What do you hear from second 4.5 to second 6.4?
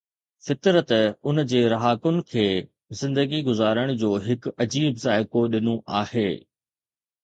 عجيب ذائقو ڏنو آهي.